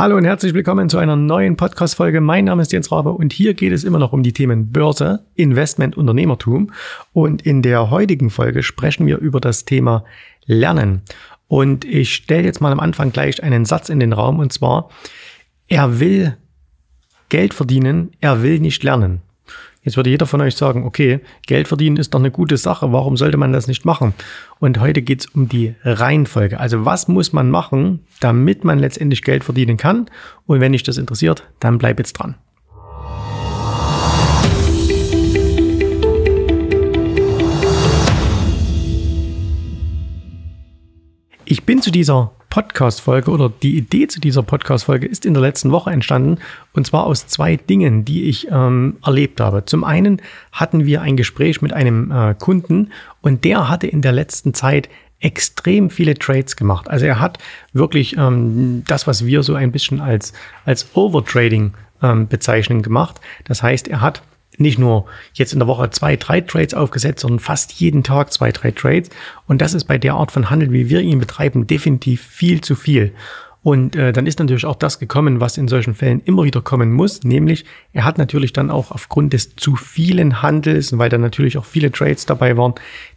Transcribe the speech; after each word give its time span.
Hallo 0.00 0.16
und 0.16 0.24
herzlich 0.24 0.54
willkommen 0.54 0.88
zu 0.88 0.96
einer 0.96 1.14
neuen 1.14 1.56
Podcast-Folge. 1.56 2.22
Mein 2.22 2.46
Name 2.46 2.62
ist 2.62 2.72
Jens 2.72 2.90
Rabe 2.90 3.12
und 3.12 3.34
hier 3.34 3.52
geht 3.52 3.70
es 3.70 3.84
immer 3.84 3.98
noch 3.98 4.14
um 4.14 4.22
die 4.22 4.32
Themen 4.32 4.72
Börse, 4.72 5.26
Investment, 5.34 5.94
Unternehmertum. 5.94 6.72
Und 7.12 7.42
in 7.42 7.60
der 7.60 7.90
heutigen 7.90 8.30
Folge 8.30 8.62
sprechen 8.62 9.06
wir 9.06 9.18
über 9.18 9.40
das 9.40 9.66
Thema 9.66 10.06
Lernen. 10.46 11.02
Und 11.48 11.84
ich 11.84 12.14
stelle 12.14 12.44
jetzt 12.44 12.62
mal 12.62 12.72
am 12.72 12.80
Anfang 12.80 13.12
gleich 13.12 13.42
einen 13.42 13.66
Satz 13.66 13.90
in 13.90 14.00
den 14.00 14.14
Raum 14.14 14.38
und 14.38 14.54
zwar, 14.54 14.88
er 15.68 16.00
will 16.00 16.34
Geld 17.28 17.52
verdienen, 17.52 18.12
er 18.22 18.42
will 18.42 18.58
nicht 18.58 18.82
lernen. 18.82 19.20
Jetzt 19.82 19.96
würde 19.96 20.10
jeder 20.10 20.26
von 20.26 20.42
euch 20.42 20.56
sagen, 20.56 20.84
okay, 20.84 21.20
Geld 21.46 21.66
verdienen 21.66 21.96
ist 21.96 22.12
doch 22.12 22.20
eine 22.20 22.30
gute 22.30 22.58
Sache, 22.58 22.92
warum 22.92 23.16
sollte 23.16 23.38
man 23.38 23.52
das 23.52 23.66
nicht 23.66 23.86
machen? 23.86 24.12
Und 24.58 24.78
heute 24.78 25.00
geht 25.00 25.20
es 25.20 25.26
um 25.26 25.48
die 25.48 25.74
Reihenfolge. 25.82 26.60
Also 26.60 26.84
was 26.84 27.08
muss 27.08 27.32
man 27.32 27.50
machen, 27.50 28.00
damit 28.20 28.62
man 28.62 28.78
letztendlich 28.78 29.22
Geld 29.22 29.42
verdienen 29.42 29.78
kann? 29.78 30.06
Und 30.46 30.60
wenn 30.60 30.72
dich 30.72 30.82
das 30.82 30.98
interessiert, 30.98 31.44
dann 31.60 31.78
bleib 31.78 31.98
jetzt 31.98 32.12
dran. 32.12 32.34
Ich 41.50 41.64
bin 41.64 41.82
zu 41.82 41.90
dieser 41.90 42.30
Podcast-Folge 42.48 43.28
oder 43.28 43.48
die 43.48 43.76
Idee 43.76 44.06
zu 44.06 44.20
dieser 44.20 44.44
Podcast-Folge 44.44 45.08
ist 45.08 45.26
in 45.26 45.34
der 45.34 45.42
letzten 45.42 45.72
Woche 45.72 45.90
entstanden 45.90 46.38
und 46.74 46.86
zwar 46.86 47.06
aus 47.06 47.26
zwei 47.26 47.56
Dingen, 47.56 48.04
die 48.04 48.28
ich 48.28 48.46
ähm, 48.52 48.98
erlebt 49.04 49.40
habe. 49.40 49.64
Zum 49.64 49.82
einen 49.82 50.22
hatten 50.52 50.86
wir 50.86 51.02
ein 51.02 51.16
Gespräch 51.16 51.60
mit 51.60 51.72
einem 51.72 52.12
äh, 52.12 52.34
Kunden 52.34 52.92
und 53.20 53.42
der 53.42 53.68
hatte 53.68 53.88
in 53.88 54.00
der 54.00 54.12
letzten 54.12 54.54
Zeit 54.54 54.88
extrem 55.18 55.90
viele 55.90 56.14
Trades 56.14 56.54
gemacht. 56.54 56.88
Also 56.88 57.06
er 57.06 57.18
hat 57.18 57.38
wirklich 57.72 58.16
ähm, 58.16 58.84
das, 58.86 59.08
was 59.08 59.26
wir 59.26 59.42
so 59.42 59.56
ein 59.56 59.72
bisschen 59.72 60.00
als, 60.00 60.32
als 60.64 60.94
Overtrading 60.94 61.74
ähm, 62.00 62.28
bezeichnen, 62.28 62.80
gemacht. 62.82 63.20
Das 63.42 63.60
heißt, 63.60 63.88
er 63.88 64.00
hat 64.00 64.22
nicht 64.60 64.78
nur 64.78 65.06
jetzt 65.34 65.52
in 65.52 65.58
der 65.58 65.68
Woche 65.68 65.90
zwei, 65.90 66.16
drei 66.16 66.40
Trades 66.40 66.74
aufgesetzt, 66.74 67.20
sondern 67.20 67.40
fast 67.40 67.72
jeden 67.72 68.02
Tag 68.02 68.32
zwei, 68.32 68.52
drei 68.52 68.70
Trades. 68.70 69.10
Und 69.46 69.60
das 69.60 69.74
ist 69.74 69.84
bei 69.84 69.98
der 69.98 70.14
Art 70.14 70.32
von 70.32 70.50
Handel, 70.50 70.72
wie 70.72 70.88
wir 70.88 71.00
ihn 71.00 71.18
betreiben, 71.18 71.66
definitiv 71.66 72.22
viel 72.22 72.60
zu 72.60 72.74
viel. 72.74 73.12
Und 73.62 73.94
äh, 73.94 74.12
dann 74.12 74.26
ist 74.26 74.38
natürlich 74.38 74.64
auch 74.64 74.76
das 74.76 74.98
gekommen, 74.98 75.40
was 75.40 75.58
in 75.58 75.68
solchen 75.68 75.94
Fällen 75.94 76.22
immer 76.24 76.44
wieder 76.44 76.62
kommen 76.62 76.92
muss, 76.92 77.24
nämlich 77.24 77.66
er 77.92 78.06
hat 78.06 78.16
natürlich 78.16 78.54
dann 78.54 78.70
auch 78.70 78.90
aufgrund 78.90 79.34
des 79.34 79.54
zu 79.54 79.76
vielen 79.76 80.40
Handels, 80.40 80.96
weil 80.96 81.10
da 81.10 81.18
natürlich 81.18 81.58
auch 81.58 81.66
viele 81.66 81.92
Trades 81.92 82.24
dabei 82.24 82.56
waren, 82.56 82.74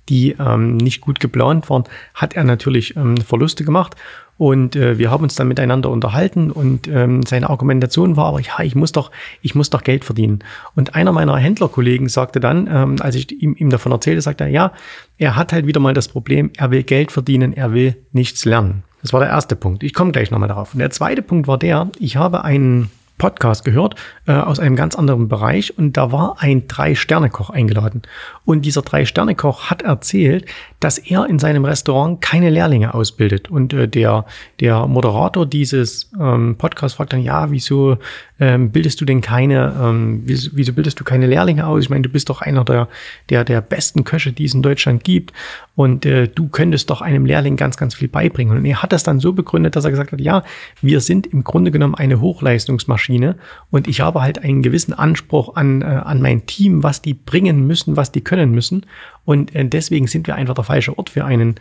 die 0.10 0.36
ähm, 0.38 0.76
nicht 0.76 1.00
gut 1.00 1.22
geplant 1.22 1.70
waren, 1.70 1.86
hat 2.14 2.36
er 2.36 2.44
natürlich 2.44 2.98
ähm, 2.98 3.16
Verluste 3.16 3.64
gemacht. 3.64 3.96
Und 4.38 4.76
äh, 4.76 4.98
wir 4.98 5.12
haben 5.12 5.24
uns 5.24 5.36
dann 5.36 5.48
miteinander 5.48 5.90
unterhalten 5.90 6.52
und 6.52 6.88
ähm, 6.88 7.24
seine 7.24 7.50
Argumentation 7.50 8.18
war 8.18 8.26
aber, 8.26 8.42
ja, 8.42 8.60
ich 8.62 8.76
muss 8.76 8.92
doch, 8.92 9.12
ich 9.42 9.54
muss 9.54 9.70
doch 9.70 9.84
Geld 9.84 10.04
verdienen. 10.04 10.40
Und 10.76 10.96
einer 10.96 11.12
meiner 11.12 11.38
Händlerkollegen 11.38 12.10
sagte 12.10 12.40
dann, 12.40 12.68
ähm, 12.72 12.96
als 13.00 13.16
ich 13.16 13.32
ihm, 13.42 13.56
ihm 13.58 13.70
davon 13.70 13.92
erzählte, 13.92 14.22
sagte 14.22 14.46
er, 14.46 14.50
ja, 14.50 14.74
er 15.18 15.36
hat 15.36 15.54
halt 15.54 15.68
wieder 15.68 15.80
mal 15.80 15.94
das 15.94 16.08
Problem, 16.08 16.52
er 16.58 16.72
will 16.72 16.84
Geld 16.84 17.12
verdienen, 17.12 17.54
er 17.54 17.74
will 17.74 17.96
nichts 18.12 18.44
lernen. 18.46 18.84
Das 19.02 19.14
war 19.14 19.20
der 19.20 19.30
erste 19.30 19.56
Punkt. 19.56 19.84
Ich 19.84 19.94
komme 19.94 20.12
gleich 20.12 20.32
nochmal 20.32 20.48
darauf. 20.48 20.74
Und 20.74 20.80
der 20.80 20.90
zweite 20.90 21.22
Punkt 21.22 21.48
war 21.48 21.58
der, 21.58 21.90
ich 22.00 22.16
habe 22.16 22.44
einen 22.44 22.90
Podcast 23.24 23.64
gehört 23.64 23.96
äh, 24.28 24.34
aus 24.34 24.60
einem 24.60 24.76
ganz 24.76 24.96
anderen 24.96 25.30
Bereich 25.30 25.78
und 25.78 25.96
da 25.96 26.12
war 26.12 26.36
ein 26.40 26.68
Drei-Sterne-Koch 26.68 27.52
eingeladen. 27.52 28.02
Und 28.44 28.66
dieser 28.66 28.82
Drei-Sterne-Koch 28.82 29.70
hat 29.70 29.82
erzählt, 29.82 30.46
dass 30.82 30.98
er 30.98 31.28
in 31.28 31.40
seinem 31.40 31.64
Restaurant 31.64 32.20
keine 32.20 32.50
Lehrlinge 32.50 32.94
ausbildet. 32.94 33.50
Und 33.50 33.72
äh, 33.72 33.88
der, 33.88 34.26
der 34.60 34.88
Moderator 34.88 35.46
dieses 35.46 36.12
ähm, 36.20 36.58
Podcasts 36.58 36.98
fragt 36.98 37.14
dann, 37.14 37.22
ja, 37.22 37.50
wieso 37.50 37.98
ähm, 38.44 38.72
bildest 38.72 39.00
du 39.00 39.06
denn 39.06 39.22
keine, 39.22 39.74
ähm, 39.82 40.24
wieso, 40.26 40.74
bildest 40.74 41.00
du 41.00 41.06
keine 41.06 41.28
Lehrlinge 41.28 41.66
aus? 41.66 41.84
Ich 41.84 41.90
meine, 41.90 42.02
du 42.02 42.10
bist 42.10 42.30
doch 42.30 42.42
einer 42.42 42.66
der, 42.66 42.90
der, 43.30 43.46
der 43.46 43.62
besten 43.62 44.04
Köche, 44.04 44.34
die 44.34 44.44
es 44.44 44.54
in 44.54 44.62
Deutschland 44.62 45.06
gibt. 45.06 45.32
Und 45.76 46.06
äh, 46.06 46.28
du 46.28 46.50
könntest 46.50 46.90
doch 46.90 47.02
einem 47.02 47.26
Lehrling 47.26 47.56
ganz, 47.56 47.78
ganz 47.78 47.96
viel 47.96 48.10
beibringen. 48.10 48.58
Und 48.58 48.66
er 48.66 48.84
hat 48.84 48.92
das 48.92 49.04
dann 49.04 49.22
so 49.22 49.32
begründet, 49.32 49.78
dass 49.78 49.86
er 49.86 49.92
gesagt 49.92 50.12
hat, 50.12 50.20
ja, 50.20 50.44
wir 50.82 51.00
sind 51.00 51.26
im 51.28 51.46
Grunde 51.46 51.72
genommen 51.72 51.96
eine 51.96 52.20
Hochleistungsmaschine 52.20 53.38
und 53.72 53.88
ich 53.88 54.02
habe 54.02 54.22
halt 54.22 54.44
einen 54.44 54.62
gewissen 54.62 54.94
Anspruch 54.94 55.56
an, 55.56 55.82
äh, 55.82 55.86
an 55.86 56.22
mein 56.22 56.46
Team, 56.46 56.84
was 56.84 57.02
die 57.02 57.14
bringen 57.14 57.66
müssen, 57.66 57.96
was 57.96 58.12
die 58.12 58.22
können 58.22 58.52
müssen. 58.52 58.86
Und 59.24 59.56
äh, 59.56 59.64
deswegen 59.66 60.08
sind 60.08 60.28
wir 60.28 60.36
einfach 60.36 60.56
der 60.56 60.66
falsche 60.66 60.98
Ort 60.98 61.10
für 61.10 61.24
einen 61.24 61.56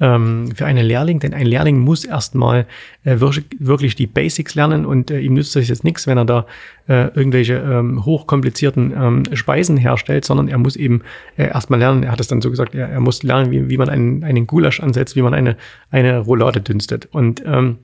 ähm, 0.00 0.50
für 0.54 0.66
einen 0.66 0.86
Lehrling, 0.86 1.18
denn 1.18 1.34
ein 1.34 1.46
Lehrling 1.46 1.78
muss 1.78 2.04
erstmal 2.04 2.66
äh, 3.04 3.20
wirklich, 3.20 3.94
die 3.94 4.06
Basics 4.06 4.54
lernen 4.54 4.86
und 4.86 5.10
äh, 5.10 5.20
ihm 5.20 5.34
nützt 5.34 5.56
das 5.56 5.68
jetzt 5.68 5.84
nichts, 5.84 6.06
wenn 6.06 6.18
er 6.18 6.24
da 6.24 6.46
äh, 6.88 7.08
irgendwelche 7.14 7.54
ähm, 7.54 8.04
hochkomplizierten 8.04 8.92
ähm, 8.96 9.22
Speisen 9.36 9.76
herstellt, 9.76 10.24
sondern 10.24 10.48
er 10.48 10.58
muss 10.58 10.76
eben 10.76 11.02
äh, 11.36 11.48
erstmal 11.48 11.80
lernen, 11.80 12.02
er 12.02 12.12
hat 12.12 12.20
es 12.20 12.28
dann 12.28 12.40
so 12.40 12.50
gesagt, 12.50 12.74
er, 12.74 12.88
er 12.88 13.00
muss 13.00 13.22
lernen, 13.22 13.50
wie, 13.50 13.68
wie 13.68 13.76
man 13.76 13.88
einen, 13.88 14.24
einen 14.24 14.46
Gulasch 14.46 14.80
ansetzt, 14.80 15.16
wie 15.16 15.22
man 15.22 15.34
eine, 15.34 15.56
eine 15.90 16.18
Roulade 16.18 16.60
dünstet. 16.60 17.06
Und 17.06 17.42
ähm, 17.44 17.78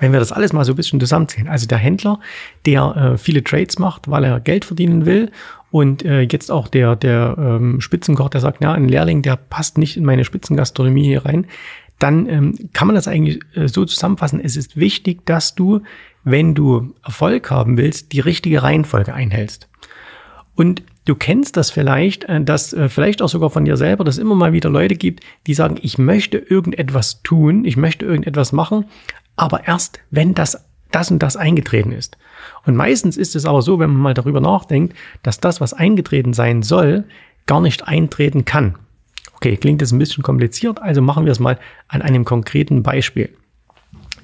wenn 0.00 0.12
wir 0.12 0.20
das 0.20 0.32
alles 0.32 0.52
mal 0.52 0.64
so 0.64 0.72
ein 0.72 0.76
bisschen 0.76 1.00
zusammenziehen, 1.00 1.48
also 1.48 1.66
der 1.66 1.78
Händler, 1.78 2.20
der 2.66 2.96
äh, 3.14 3.18
viele 3.18 3.42
Trades 3.42 3.78
macht, 3.78 4.10
weil 4.10 4.24
er 4.24 4.38
Geld 4.40 4.64
verdienen 4.64 5.06
will 5.06 5.30
und 5.70 6.04
äh, 6.04 6.22
jetzt 6.22 6.50
auch 6.50 6.68
der, 6.68 6.96
der 6.96 7.36
ähm, 7.38 7.80
Spitzenkoch, 7.80 8.30
der 8.30 8.40
sagt, 8.40 8.62
ja, 8.62 8.72
ein 8.72 8.88
Lehrling, 8.88 9.22
der 9.22 9.36
passt 9.36 9.78
nicht 9.78 9.96
in 9.96 10.04
meine 10.04 10.24
Spitzengastronomie 10.24 11.04
hier 11.04 11.24
rein, 11.24 11.46
dann 11.98 12.28
ähm, 12.28 12.70
kann 12.72 12.86
man 12.86 12.94
das 12.94 13.08
eigentlich 13.08 13.40
äh, 13.54 13.68
so 13.68 13.84
zusammenfassen. 13.84 14.40
Es 14.40 14.56
ist 14.56 14.76
wichtig, 14.76 15.26
dass 15.26 15.54
du, 15.54 15.82
wenn 16.24 16.54
du 16.54 16.94
Erfolg 17.04 17.50
haben 17.50 17.76
willst, 17.76 18.12
die 18.12 18.20
richtige 18.20 18.62
Reihenfolge 18.62 19.12
einhältst. 19.12 19.68
Und 20.54 20.82
du 21.04 21.14
kennst 21.14 21.56
das 21.56 21.70
vielleicht, 21.70 22.24
äh, 22.24 22.42
dass 22.42 22.72
äh, 22.72 22.88
vielleicht 22.88 23.20
auch 23.20 23.28
sogar 23.28 23.50
von 23.50 23.64
dir 23.64 23.76
selber, 23.76 24.04
dass 24.04 24.18
immer 24.18 24.36
mal 24.36 24.52
wieder 24.52 24.70
Leute 24.70 24.94
gibt, 24.94 25.24
die 25.46 25.54
sagen, 25.54 25.76
ich 25.82 25.98
möchte 25.98 26.38
irgendetwas 26.38 27.22
tun, 27.22 27.64
ich 27.64 27.76
möchte 27.76 28.06
irgendetwas 28.06 28.52
machen, 28.52 28.86
aber 29.36 29.66
erst 29.66 30.00
wenn 30.10 30.34
das 30.34 30.67
das 30.90 31.10
und 31.10 31.22
das 31.22 31.36
eingetreten 31.36 31.92
ist. 31.92 32.16
Und 32.64 32.76
meistens 32.76 33.16
ist 33.16 33.36
es 33.36 33.44
aber 33.44 33.62
so, 33.62 33.78
wenn 33.78 33.90
man 33.90 34.00
mal 34.00 34.14
darüber 34.14 34.40
nachdenkt, 34.40 34.96
dass 35.22 35.40
das, 35.40 35.60
was 35.60 35.74
eingetreten 35.74 36.32
sein 36.32 36.62
soll, 36.62 37.04
gar 37.46 37.60
nicht 37.60 37.86
eintreten 37.86 38.44
kann. 38.44 38.76
Okay, 39.34 39.56
klingt 39.56 39.80
jetzt 39.80 39.92
ein 39.92 39.98
bisschen 39.98 40.22
kompliziert, 40.22 40.82
also 40.82 41.00
machen 41.00 41.24
wir 41.24 41.32
es 41.32 41.38
mal 41.38 41.58
an 41.86 42.02
einem 42.02 42.24
konkreten 42.24 42.82
Beispiel. 42.82 43.30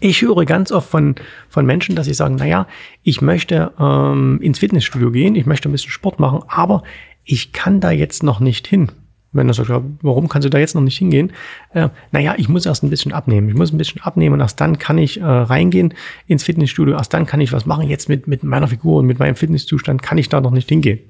Ich 0.01 0.23
höre 0.23 0.45
ganz 0.45 0.73
oft 0.73 0.91
von, 0.91 1.15
von 1.49 1.65
Menschen, 1.65 1.95
dass 1.95 2.07
sie 2.07 2.15
sagen, 2.15 2.35
naja, 2.35 2.67
ich 3.03 3.23
möchte 3.23 3.73
ähm, 3.79 4.41
ins 4.43 4.59
Fitnessstudio 4.59 5.11
gehen, 5.11 5.37
ich 5.37 5.47
möchte 5.47 5.69
ein 5.69 5.73
bisschen 5.73 5.93
Sport 5.93 6.19
machen, 6.19 6.43
aber 6.49 6.83
ich 7.25 7.53
kann 7.53 7.81
da 7.81 7.91
jetzt 7.91 8.23
noch 8.23 8.41
nicht 8.41 8.67
hin. 8.67 8.91
Wenn 9.35 9.49
er 9.49 9.55
sagt, 9.55 9.69
ja, 9.69 9.83
warum 10.01 10.29
kannst 10.29 10.47
du 10.47 10.51
da 10.51 10.59
jetzt 10.59 10.75
noch 10.75 10.83
nicht 10.83 10.97
hingehen? 10.97 11.33
Äh, 11.75 11.91
naja, 12.13 12.35
ich 12.39 12.49
muss 12.49 12.65
erst 12.65 12.83
ein 12.83 12.91
bisschen 12.91 13.13
abnehmen. 13.13 13.49
Ich 13.49 13.55
muss 13.55 13.73
ein 13.73 13.79
bisschen 13.79 14.01
abnehmen 14.01 14.35
und 14.35 14.41
erst 14.41 14.61
dann 14.61 14.79
kann 14.79 14.97
ich 14.97 15.21
äh, 15.21 15.25
reingehen 15.25 15.93
ins 16.27 16.45
Fitnessstudio. 16.45 16.95
Erst 16.95 17.13
dann 17.13 17.27
kann 17.27 17.41
ich 17.41 17.53
was 17.53 17.67
machen. 17.67 17.89
Jetzt 17.89 18.09
mit, 18.09 18.27
mit 18.27 18.43
meiner 18.43 18.69
Figur 18.69 19.01
und 19.01 19.07
mit 19.07 19.19
meinem 19.19 19.37
Fitnesszustand 19.37 20.03
kann 20.03 20.17
ich 20.17 20.29
da 20.31 20.41
noch 20.41 20.53
nicht 20.53 20.69
hingehen. 20.69 21.01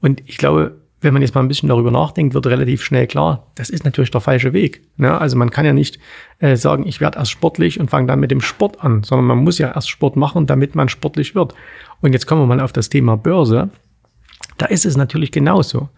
Und 0.00 0.22
ich 0.26 0.38
glaube, 0.38 0.76
wenn 1.04 1.12
man 1.12 1.22
jetzt 1.22 1.34
mal 1.34 1.42
ein 1.42 1.48
bisschen 1.48 1.68
darüber 1.68 1.90
nachdenkt, 1.90 2.34
wird 2.34 2.46
relativ 2.46 2.82
schnell 2.82 3.06
klar, 3.06 3.46
das 3.56 3.68
ist 3.68 3.84
natürlich 3.84 4.10
der 4.10 4.22
falsche 4.22 4.54
Weg. 4.54 4.82
Ne? 4.96 5.16
Also 5.20 5.36
man 5.36 5.50
kann 5.50 5.66
ja 5.66 5.74
nicht 5.74 5.98
äh, 6.38 6.56
sagen, 6.56 6.86
ich 6.86 7.00
werde 7.00 7.18
erst 7.18 7.30
sportlich 7.30 7.78
und 7.78 7.90
fange 7.90 8.06
dann 8.06 8.20
mit 8.20 8.30
dem 8.30 8.40
Sport 8.40 8.82
an, 8.82 9.02
sondern 9.02 9.26
man 9.26 9.38
muss 9.38 9.58
ja 9.58 9.70
erst 9.72 9.90
Sport 9.90 10.16
machen, 10.16 10.46
damit 10.46 10.74
man 10.74 10.88
sportlich 10.88 11.34
wird. 11.34 11.54
Und 12.00 12.14
jetzt 12.14 12.26
kommen 12.26 12.40
wir 12.40 12.46
mal 12.46 12.60
auf 12.60 12.72
das 12.72 12.88
Thema 12.88 13.16
Börse. 13.18 13.68
Da 14.56 14.66
ist 14.66 14.86
es 14.86 14.96
natürlich 14.96 15.30
genauso. 15.30 15.90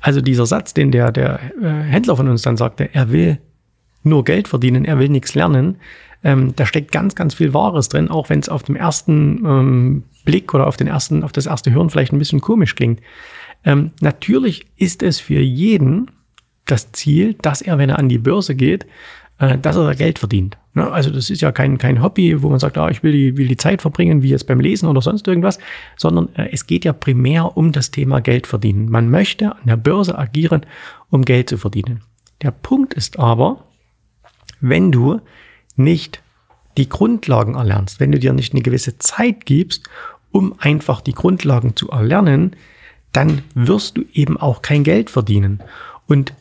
Also 0.00 0.20
dieser 0.20 0.46
Satz, 0.46 0.74
den 0.74 0.90
der, 0.90 1.12
der 1.12 1.40
äh, 1.60 1.66
Händler 1.66 2.16
von 2.16 2.28
uns 2.28 2.42
dann 2.42 2.56
sagte, 2.56 2.90
er 2.92 3.10
will 3.10 3.38
nur 4.02 4.24
Geld 4.24 4.48
verdienen, 4.48 4.84
er 4.84 4.98
will 4.98 5.08
nichts 5.08 5.34
lernen, 5.34 5.76
ähm, 6.24 6.54
da 6.56 6.66
steckt 6.66 6.90
ganz, 6.90 7.14
ganz 7.14 7.34
viel 7.34 7.54
Wahres 7.54 7.88
drin, 7.88 8.10
auch 8.10 8.28
wenn 8.28 8.40
es 8.40 8.48
auf 8.48 8.62
dem 8.64 8.76
ersten 8.76 9.44
ähm, 9.44 10.02
Blick 10.24 10.52
oder 10.52 10.66
auf 10.66 10.76
den 10.76 10.88
ersten, 10.88 11.22
auf 11.22 11.32
das 11.32 11.46
erste 11.46 11.70
Hören 11.70 11.90
vielleicht 11.90 12.12
ein 12.12 12.18
bisschen 12.18 12.40
komisch 12.40 12.74
klingt. 12.74 13.00
Ähm, 13.64 13.92
natürlich 14.00 14.66
ist 14.76 15.02
es 15.02 15.20
für 15.20 15.40
jeden 15.40 16.10
das 16.66 16.92
Ziel, 16.92 17.34
dass 17.34 17.62
er, 17.62 17.78
wenn 17.78 17.90
er 17.90 17.98
an 17.98 18.08
die 18.08 18.18
Börse 18.18 18.54
geht, 18.54 18.86
äh, 19.38 19.58
dass 19.58 19.76
er 19.76 19.84
da 19.84 19.94
Geld 19.94 20.18
verdient. 20.18 20.58
Ne? 20.74 20.90
Also 20.90 21.10
das 21.10 21.30
ist 21.30 21.40
ja 21.40 21.52
kein, 21.52 21.78
kein 21.78 22.02
Hobby, 22.02 22.42
wo 22.42 22.48
man 22.48 22.58
sagt, 22.58 22.78
ah, 22.78 22.88
ich 22.88 23.02
will 23.02 23.12
die, 23.12 23.36
will 23.36 23.48
die 23.48 23.56
Zeit 23.56 23.82
verbringen, 23.82 24.22
wie 24.22 24.30
jetzt 24.30 24.46
beim 24.46 24.60
Lesen 24.60 24.88
oder 24.88 25.02
sonst 25.02 25.26
irgendwas, 25.26 25.58
sondern 25.96 26.34
äh, 26.34 26.48
es 26.52 26.66
geht 26.66 26.84
ja 26.84 26.92
primär 26.92 27.56
um 27.56 27.72
das 27.72 27.90
Thema 27.90 28.20
Geld 28.20 28.46
verdienen. 28.46 28.90
Man 28.90 29.10
möchte 29.10 29.52
an 29.52 29.66
der 29.66 29.76
Börse 29.76 30.18
agieren, 30.18 30.66
um 31.10 31.24
Geld 31.24 31.48
zu 31.48 31.58
verdienen. 31.58 32.02
Der 32.42 32.50
Punkt 32.50 32.94
ist 32.94 33.18
aber, 33.18 33.64
wenn 34.60 34.92
du 34.92 35.20
nicht 35.76 36.22
die 36.76 36.88
Grundlagen 36.88 37.54
erlernst, 37.54 38.00
wenn 38.00 38.12
du 38.12 38.18
dir 38.18 38.32
nicht 38.32 38.52
eine 38.54 38.62
gewisse 38.62 38.98
Zeit 38.98 39.46
gibst, 39.46 39.88
um 40.30 40.54
einfach 40.58 41.00
die 41.00 41.14
Grundlagen 41.14 41.74
zu 41.74 41.90
erlernen, 41.90 42.54
dann 43.12 43.42
wirst 43.54 43.96
du 43.96 44.04
eben 44.12 44.36
auch 44.36 44.62
kein 44.62 44.84
Geld 44.84 45.10
verdienen. 45.10 45.60
Und 46.06 46.34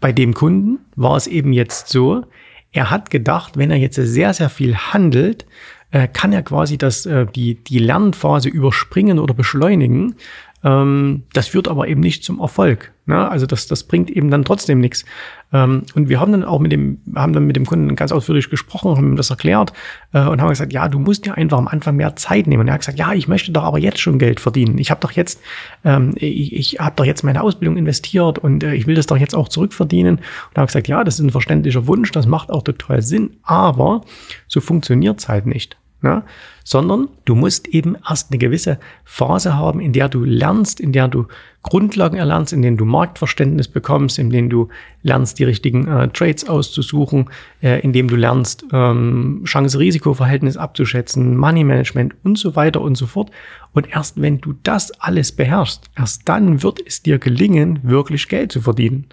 bei 0.00 0.12
dem 0.12 0.34
Kunden 0.34 0.78
war 0.96 1.16
es 1.16 1.26
eben 1.26 1.52
jetzt 1.52 1.88
so, 1.88 2.24
er 2.72 2.90
hat 2.90 3.10
gedacht, 3.10 3.56
wenn 3.56 3.70
er 3.70 3.76
jetzt 3.76 3.96
sehr, 3.96 4.32
sehr 4.32 4.48
viel 4.48 4.76
handelt, 4.76 5.46
äh, 5.90 6.08
kann 6.08 6.32
er 6.32 6.42
quasi 6.42 6.78
das, 6.78 7.06
äh, 7.06 7.26
die, 7.26 7.56
die 7.56 7.78
Lernphase 7.78 8.48
überspringen 8.48 9.18
oder 9.18 9.34
beschleunigen. 9.34 10.14
Ähm, 10.62 11.24
das 11.32 11.48
führt 11.48 11.68
aber 11.68 11.88
eben 11.88 12.00
nicht 12.00 12.24
zum 12.24 12.40
Erfolg. 12.40 12.92
Ne? 13.10 13.28
Also 13.28 13.44
das, 13.44 13.66
das 13.66 13.84
bringt 13.84 14.08
eben 14.08 14.30
dann 14.30 14.44
trotzdem 14.44 14.78
nichts. 14.80 15.04
Ähm, 15.52 15.82
und 15.94 16.08
wir 16.08 16.20
haben 16.20 16.30
dann 16.30 16.44
auch 16.44 16.60
mit 16.60 16.70
dem, 16.70 16.98
haben 17.16 17.32
dann 17.32 17.44
mit 17.44 17.56
dem 17.56 17.66
Kunden 17.66 17.96
ganz 17.96 18.12
ausführlich 18.12 18.48
gesprochen, 18.50 18.96
haben 18.96 19.08
ihm 19.08 19.16
das 19.16 19.30
erklärt 19.30 19.72
äh, 20.12 20.20
und 20.20 20.40
haben 20.40 20.48
gesagt, 20.48 20.72
ja, 20.72 20.86
du 20.88 21.00
musst 21.00 21.26
dir 21.26 21.34
einfach 21.34 21.58
am 21.58 21.66
Anfang 21.66 21.96
mehr 21.96 22.14
Zeit 22.14 22.46
nehmen. 22.46 22.60
Und 22.60 22.68
er 22.68 22.74
hat 22.74 22.80
gesagt, 22.82 22.98
ja, 22.98 23.12
ich 23.12 23.26
möchte 23.26 23.50
doch 23.50 23.64
aber 23.64 23.78
jetzt 23.78 23.98
schon 23.98 24.20
Geld 24.20 24.38
verdienen. 24.38 24.78
Ich 24.78 24.90
habe 24.92 25.00
doch 25.00 25.10
jetzt, 25.10 25.40
ähm, 25.84 26.12
ich, 26.14 26.52
ich 26.52 26.78
habe 26.78 26.94
doch 26.94 27.04
jetzt 27.04 27.24
meine 27.24 27.42
Ausbildung 27.42 27.76
investiert 27.76 28.38
und 28.38 28.62
äh, 28.62 28.74
ich 28.74 28.86
will 28.86 28.94
das 28.94 29.06
doch 29.06 29.18
jetzt 29.18 29.34
auch 29.34 29.48
zurückverdienen. 29.48 30.16
Und 30.16 30.24
er 30.54 30.62
hat 30.62 30.68
gesagt, 30.68 30.86
ja, 30.86 31.02
das 31.02 31.14
ist 31.14 31.24
ein 31.24 31.30
verständlicher 31.30 31.88
Wunsch, 31.88 32.12
das 32.12 32.26
macht 32.26 32.50
auch 32.50 32.62
total 32.62 33.02
Sinn, 33.02 33.36
aber 33.42 34.02
so 34.46 34.60
funktioniert's 34.60 35.28
halt 35.28 35.46
nicht 35.46 35.79
ne? 36.02 36.22
sondern 36.64 37.08
du 37.24 37.34
musst 37.34 37.68
eben 37.68 37.96
erst 38.08 38.30
eine 38.30 38.38
gewisse 38.38 38.78
Phase 39.04 39.56
haben, 39.56 39.80
in 39.80 39.92
der 39.92 40.08
du 40.08 40.22
lernst, 40.22 40.80
in 40.80 40.92
der 40.92 41.08
du 41.08 41.26
Grundlagen 41.62 42.16
erlernst, 42.16 42.52
in 42.52 42.62
denen 42.62 42.76
du 42.76 42.84
Marktverständnis 42.84 43.68
bekommst, 43.68 44.18
in 44.18 44.30
denen 44.30 44.48
du 44.48 44.68
lernst, 45.02 45.38
die 45.38 45.44
richtigen 45.44 45.86
äh, 45.88 46.08
Trades 46.08 46.48
auszusuchen, 46.48 47.28
äh, 47.60 47.80
in 47.80 47.92
dem 47.92 48.08
du 48.08 48.16
lernst, 48.16 48.64
ähm, 48.72 49.42
Chance-Risiko-Verhältnis 49.44 50.56
abzuschätzen, 50.56 51.36
Money 51.36 51.64
Management 51.64 52.14
und 52.22 52.38
so 52.38 52.56
weiter 52.56 52.80
und 52.80 52.94
so 52.94 53.06
fort. 53.06 53.30
Und 53.72 53.88
erst 53.90 54.20
wenn 54.20 54.40
du 54.40 54.54
das 54.62 54.90
alles 55.00 55.32
beherrschst, 55.32 55.90
erst 55.96 56.28
dann 56.28 56.62
wird 56.62 56.78
es 56.86 57.02
dir 57.02 57.18
gelingen, 57.18 57.80
wirklich 57.82 58.28
Geld 58.28 58.52
zu 58.52 58.60
verdienen. 58.60 59.06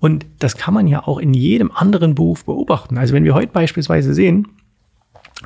Und 0.00 0.24
das 0.38 0.56
kann 0.56 0.72
man 0.72 0.86
ja 0.86 1.06
auch 1.06 1.18
in 1.18 1.34
jedem 1.34 1.70
anderen 1.70 2.14
Beruf 2.14 2.46
beobachten. 2.46 2.96
Also 2.96 3.14
wenn 3.14 3.24
wir 3.24 3.34
heute 3.34 3.52
beispielsweise 3.52 4.14
sehen, 4.14 4.48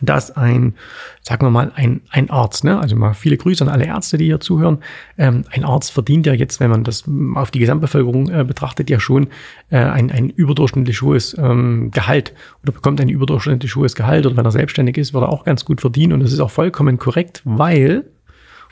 dass 0.02 0.36
ein, 0.36 0.74
sagen 1.22 1.46
wir 1.46 1.50
mal, 1.50 1.72
ein, 1.74 2.00
ein 2.10 2.30
Arzt, 2.30 2.64
ne, 2.64 2.78
also 2.78 2.96
mal 2.96 3.14
viele 3.14 3.36
Grüße 3.36 3.64
an 3.64 3.70
alle 3.70 3.86
Ärzte, 3.86 4.18
die 4.18 4.24
hier 4.24 4.40
zuhören, 4.40 4.78
ähm, 5.18 5.44
ein 5.50 5.64
Arzt 5.64 5.92
verdient 5.92 6.26
ja 6.26 6.32
jetzt, 6.32 6.60
wenn 6.60 6.70
man 6.70 6.84
das 6.84 7.04
auf 7.34 7.50
die 7.50 7.60
Gesamtbevölkerung 7.60 8.28
äh, 8.30 8.44
betrachtet, 8.44 8.90
ja 8.90 8.98
schon 8.98 9.28
äh, 9.70 9.78
ein, 9.78 10.10
ein 10.10 10.30
überdurchschnittlich 10.30 11.00
hohes 11.02 11.36
ähm, 11.38 11.90
Gehalt 11.92 12.34
oder 12.62 12.72
bekommt 12.72 13.00
ein 13.00 13.08
überdurchschnittlich 13.08 13.76
hohes 13.76 13.94
Gehalt 13.94 14.26
oder 14.26 14.36
wenn 14.36 14.44
er 14.44 14.50
selbstständig 14.50 14.96
ist, 14.96 15.14
wird 15.14 15.24
er 15.24 15.28
auch 15.28 15.44
ganz 15.44 15.64
gut 15.64 15.80
verdienen 15.80 16.14
und 16.14 16.20
das 16.20 16.32
ist 16.32 16.40
auch 16.40 16.50
vollkommen 16.50 16.98
korrekt, 16.98 17.42
weil, 17.44 17.98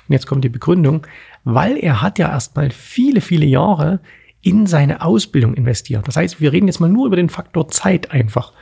und 0.09 0.13
jetzt 0.13 0.27
kommt 0.27 0.45
die 0.45 0.49
Begründung, 0.49 1.07
weil 1.45 1.77
er 1.77 2.03
hat 2.03 2.19
ja 2.19 2.31
erstmal 2.31 2.71
viele, 2.71 3.21
viele 3.21 3.47
Jahre 3.47 4.01
in 4.43 4.67
seine 4.67 5.03
Ausbildung 5.03 5.55
investiert. 5.55 6.07
Das 6.09 6.17
heißt, 6.17 6.41
wir 6.41 6.53
reden 6.53 6.67
jetzt 6.67 6.81
mal 6.81 6.89
nur 6.89 7.07
über 7.07 7.17
den 7.17 7.29
Faktor 7.29 7.69
Zeit 7.69 8.11
einfach. 8.11 8.53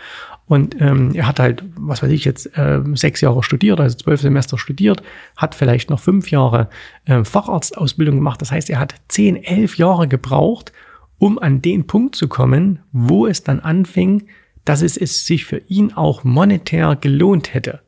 Und 0.50 0.80
ähm, 0.80 1.12
er 1.14 1.28
hat 1.28 1.38
halt, 1.38 1.62
was 1.76 2.02
weiß 2.02 2.10
ich 2.10 2.24
jetzt, 2.24 2.58
äh, 2.58 2.80
sechs 2.94 3.20
Jahre 3.20 3.44
studiert, 3.44 3.78
also 3.78 3.96
zwölf 3.96 4.20
Semester 4.20 4.58
studiert, 4.58 5.00
hat 5.36 5.54
vielleicht 5.54 5.90
noch 5.90 6.00
fünf 6.00 6.32
Jahre 6.32 6.68
äh, 7.04 7.22
Facharztausbildung 7.22 8.16
gemacht. 8.16 8.42
Das 8.42 8.50
heißt, 8.50 8.68
er 8.68 8.80
hat 8.80 8.96
zehn, 9.06 9.36
elf 9.36 9.76
Jahre 9.76 10.08
gebraucht, 10.08 10.72
um 11.18 11.38
an 11.38 11.62
den 11.62 11.86
Punkt 11.86 12.16
zu 12.16 12.26
kommen, 12.26 12.80
wo 12.90 13.28
es 13.28 13.44
dann 13.44 13.60
anfing, 13.60 14.26
dass 14.64 14.82
es, 14.82 14.96
es 14.96 15.24
sich 15.24 15.44
für 15.44 15.58
ihn 15.68 15.92
auch 15.92 16.24
monetär 16.24 16.96
gelohnt 16.96 17.54
hätte. 17.54 17.78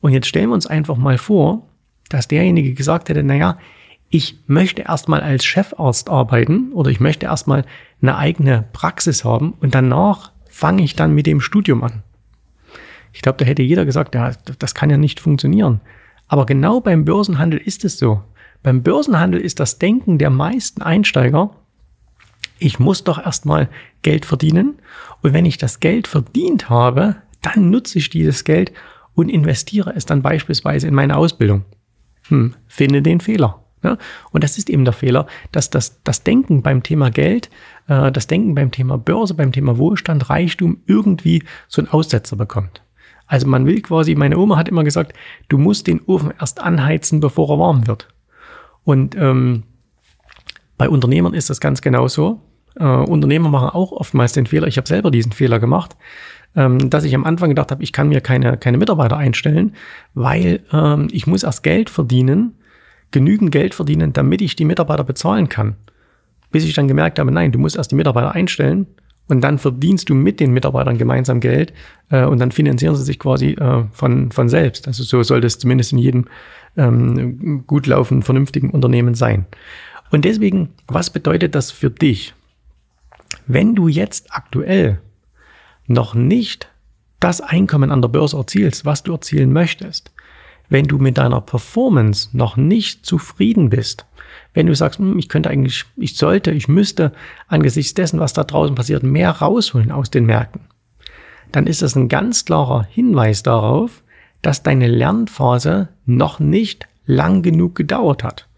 Und 0.00 0.12
jetzt 0.12 0.28
stellen 0.28 0.48
wir 0.48 0.54
uns 0.54 0.66
einfach 0.66 0.96
mal 0.96 1.18
vor, 1.18 1.68
dass 2.08 2.26
derjenige 2.26 2.72
gesagt 2.72 3.10
hätte, 3.10 3.22
naja, 3.22 3.58
ich 4.08 4.38
möchte 4.46 4.80
erstmal 4.80 5.20
als 5.20 5.44
Chefarzt 5.44 6.08
arbeiten 6.08 6.72
oder 6.72 6.90
ich 6.90 7.00
möchte 7.00 7.26
erstmal 7.26 7.66
eine 8.00 8.16
eigene 8.16 8.64
Praxis 8.72 9.26
haben 9.26 9.52
und 9.60 9.74
danach 9.74 10.32
fange 10.56 10.82
ich 10.82 10.96
dann 10.96 11.14
mit 11.14 11.26
dem 11.26 11.42
Studium 11.42 11.84
an? 11.84 12.02
Ich 13.12 13.20
glaube, 13.20 13.36
da 13.38 13.44
hätte 13.44 13.62
jeder 13.62 13.84
gesagt, 13.84 14.14
ja, 14.14 14.32
das 14.58 14.74
kann 14.74 14.88
ja 14.88 14.96
nicht 14.96 15.20
funktionieren. 15.20 15.82
Aber 16.28 16.46
genau 16.46 16.80
beim 16.80 17.04
Börsenhandel 17.04 17.60
ist 17.60 17.84
es 17.84 17.98
so. 17.98 18.22
Beim 18.62 18.82
Börsenhandel 18.82 19.38
ist 19.40 19.60
das 19.60 19.78
Denken 19.78 20.16
der 20.16 20.30
meisten 20.30 20.80
Einsteiger, 20.80 21.50
ich 22.58 22.78
muss 22.78 23.04
doch 23.04 23.22
erstmal 23.22 23.68
Geld 24.00 24.24
verdienen 24.24 24.78
und 25.20 25.34
wenn 25.34 25.44
ich 25.44 25.58
das 25.58 25.78
Geld 25.78 26.08
verdient 26.08 26.70
habe, 26.70 27.16
dann 27.42 27.70
nutze 27.70 27.98
ich 27.98 28.08
dieses 28.08 28.44
Geld 28.44 28.72
und 29.14 29.28
investiere 29.28 29.92
es 29.94 30.06
dann 30.06 30.22
beispielsweise 30.22 30.88
in 30.88 30.94
meine 30.94 31.18
Ausbildung. 31.18 31.66
Hm, 32.28 32.54
finde 32.66 33.02
den 33.02 33.20
Fehler. 33.20 33.62
Ne? 33.86 33.98
Und 34.32 34.42
das 34.42 34.58
ist 34.58 34.68
eben 34.68 34.84
der 34.84 34.92
Fehler, 34.92 35.28
dass 35.52 35.70
das, 35.70 36.02
das 36.02 36.24
Denken 36.24 36.62
beim 36.62 36.82
Thema 36.82 37.10
Geld, 37.10 37.50
äh, 37.86 38.10
das 38.10 38.26
Denken 38.26 38.56
beim 38.56 38.72
Thema 38.72 38.98
Börse, 38.98 39.34
beim 39.34 39.52
Thema 39.52 39.78
Wohlstand, 39.78 40.28
Reichtum 40.28 40.78
irgendwie 40.86 41.44
so 41.68 41.80
einen 41.80 41.88
Aussetzer 41.88 42.34
bekommt. 42.34 42.82
Also 43.28 43.46
man 43.46 43.64
will 43.64 43.80
quasi, 43.82 44.16
meine 44.16 44.38
Oma 44.38 44.56
hat 44.56 44.68
immer 44.68 44.82
gesagt, 44.82 45.12
du 45.48 45.56
musst 45.58 45.86
den 45.86 46.00
Ofen 46.06 46.32
erst 46.38 46.60
anheizen, 46.60 47.20
bevor 47.20 47.48
er 47.50 47.58
warm 47.60 47.86
wird. 47.86 48.08
Und 48.82 49.14
ähm, 49.16 49.62
bei 50.76 50.88
Unternehmern 50.88 51.34
ist 51.34 51.48
das 51.48 51.60
ganz 51.60 51.80
genauso. 51.80 52.40
Äh, 52.74 52.84
Unternehmer 52.84 53.48
machen 53.48 53.68
auch 53.68 53.92
oftmals 53.92 54.32
den 54.32 54.46
Fehler, 54.46 54.66
ich 54.66 54.78
habe 54.78 54.88
selber 54.88 55.12
diesen 55.12 55.32
Fehler 55.32 55.60
gemacht, 55.60 55.96
ähm, 56.56 56.90
dass 56.90 57.04
ich 57.04 57.14
am 57.14 57.24
Anfang 57.24 57.50
gedacht 57.50 57.70
habe, 57.70 57.82
ich 57.84 57.92
kann 57.92 58.08
mir 58.08 58.20
keine, 58.20 58.56
keine 58.56 58.78
Mitarbeiter 58.78 59.16
einstellen, 59.16 59.74
weil 60.14 60.64
ähm, 60.72 61.08
ich 61.12 61.26
muss 61.26 61.44
erst 61.44 61.62
Geld 61.62 61.90
verdienen, 61.90 62.56
genügend 63.10 63.52
Geld 63.52 63.74
verdienen, 63.74 64.12
damit 64.12 64.40
ich 64.40 64.56
die 64.56 64.64
Mitarbeiter 64.64 65.04
bezahlen 65.04 65.48
kann. 65.48 65.76
Bis 66.50 66.64
ich 66.64 66.74
dann 66.74 66.88
gemerkt 66.88 67.18
habe, 67.18 67.30
nein, 67.30 67.52
du 67.52 67.58
musst 67.58 67.76
erst 67.76 67.90
die 67.90 67.96
Mitarbeiter 67.96 68.32
einstellen 68.32 68.86
und 69.28 69.40
dann 69.40 69.58
verdienst 69.58 70.08
du 70.08 70.14
mit 70.14 70.38
den 70.38 70.52
Mitarbeitern 70.52 70.98
gemeinsam 70.98 71.40
Geld 71.40 71.72
äh, 72.10 72.24
und 72.24 72.38
dann 72.38 72.52
finanzieren 72.52 72.94
sie 72.94 73.04
sich 73.04 73.18
quasi 73.18 73.52
äh, 73.52 73.84
von, 73.92 74.30
von 74.30 74.48
selbst. 74.48 74.86
Also 74.86 75.02
so 75.02 75.22
sollte 75.22 75.46
es 75.46 75.58
zumindest 75.58 75.92
in 75.92 75.98
jedem 75.98 76.24
ähm, 76.76 77.66
gut 77.66 77.86
laufenden, 77.86 78.22
vernünftigen 78.22 78.70
Unternehmen 78.70 79.14
sein. 79.14 79.46
Und 80.10 80.24
deswegen, 80.24 80.70
was 80.86 81.10
bedeutet 81.10 81.54
das 81.54 81.72
für 81.72 81.90
dich? 81.90 82.34
Wenn 83.46 83.74
du 83.74 83.88
jetzt 83.88 84.32
aktuell 84.32 85.00
noch 85.86 86.14
nicht 86.14 86.68
das 87.18 87.40
Einkommen 87.40 87.90
an 87.90 88.02
der 88.02 88.08
Börse 88.08 88.36
erzielst, 88.36 88.84
was 88.84 89.02
du 89.02 89.12
erzielen 89.12 89.52
möchtest, 89.52 90.12
wenn 90.68 90.86
du 90.86 90.98
mit 90.98 91.18
deiner 91.18 91.40
Performance 91.40 92.30
noch 92.32 92.56
nicht 92.56 93.06
zufrieden 93.06 93.70
bist, 93.70 94.06
wenn 94.54 94.66
du 94.66 94.74
sagst, 94.74 94.98
hm, 94.98 95.18
ich 95.18 95.28
könnte 95.28 95.50
eigentlich, 95.50 95.84
ich 95.96 96.16
sollte, 96.16 96.50
ich 96.50 96.68
müsste 96.68 97.12
angesichts 97.46 97.94
dessen, 97.94 98.20
was 98.20 98.32
da 98.32 98.44
draußen 98.44 98.74
passiert, 98.74 99.02
mehr 99.02 99.30
rausholen 99.30 99.92
aus 99.92 100.10
den 100.10 100.26
Märkten, 100.26 100.62
dann 101.52 101.66
ist 101.66 101.82
das 101.82 101.94
ein 101.94 102.08
ganz 102.08 102.44
klarer 102.44 102.84
Hinweis 102.84 103.42
darauf, 103.42 104.02
dass 104.42 104.62
deine 104.62 104.88
Lernphase 104.88 105.88
noch 106.04 106.40
nicht 106.40 106.86
lang 107.06 107.42
genug 107.42 107.74
gedauert 107.74 108.24
hat. 108.24 108.48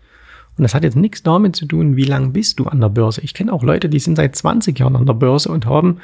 Und 0.56 0.62
das 0.62 0.74
hat 0.74 0.82
jetzt 0.82 0.96
nichts 0.96 1.22
damit 1.22 1.54
zu 1.54 1.66
tun, 1.66 1.96
wie 1.96 2.04
lang 2.04 2.32
bist 2.32 2.58
du 2.58 2.64
an 2.64 2.80
der 2.80 2.88
Börse. 2.88 3.20
Ich 3.20 3.32
kenne 3.32 3.52
auch 3.52 3.62
Leute, 3.62 3.88
die 3.88 4.00
sind 4.00 4.16
seit 4.16 4.34
20 4.34 4.76
Jahren 4.78 4.96
an 4.96 5.06
der 5.06 5.14
Börse 5.14 5.50
und 5.50 5.66
haben, 5.66 5.98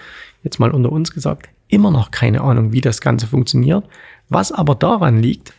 jetzt 0.44 0.60
mal 0.60 0.70
unter 0.70 0.92
uns 0.92 1.12
gesagt, 1.12 1.48
immer 1.68 1.90
noch 1.90 2.12
keine 2.12 2.42
Ahnung, 2.42 2.72
wie 2.72 2.80
das 2.80 3.00
Ganze 3.00 3.26
funktioniert. 3.26 3.84
Was 4.28 4.52
aber 4.52 4.76
daran 4.76 5.20
liegt, 5.20 5.54